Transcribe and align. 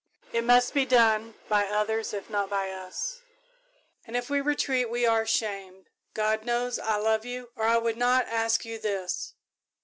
"It 0.33 0.43
must 0.43 0.73
be 0.73 0.83
done 0.83 1.35
by 1.47 1.67
others 1.67 2.11
if 2.11 2.27
not 2.27 2.49
by 2.49 2.71
us, 2.71 3.21
and 4.03 4.17
if 4.17 4.31
we 4.31 4.41
retreat 4.41 4.89
we 4.89 5.05
are 5.05 5.27
shamed. 5.27 5.89
God 6.15 6.43
knows 6.43 6.79
I 6.79 6.95
love 6.95 7.23
you, 7.23 7.51
or 7.55 7.65
I 7.65 7.77
would 7.77 7.97
not 7.97 8.25
ask 8.27 8.65
you 8.65 8.79
this. 8.79 9.35